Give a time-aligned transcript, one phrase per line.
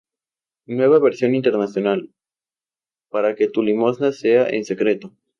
[0.65, 2.09] Nueva Versión Internacional:
[3.11, 5.15] "para que tu limosna sea en secreto.